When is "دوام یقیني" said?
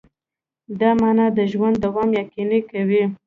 1.85-2.59